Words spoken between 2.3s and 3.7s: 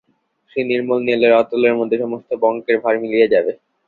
পঙ্কের ভার মিলিয়ে যাবে।